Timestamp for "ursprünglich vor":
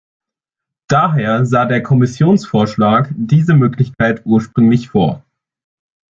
4.25-5.23